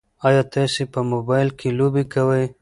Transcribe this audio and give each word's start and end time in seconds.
ایا 0.27 0.43
تاسي 0.53 0.83
په 0.93 0.99
موبایل 1.11 1.49
کې 1.59 1.69
لوبې 1.79 2.03
کوئ؟ 2.13 2.45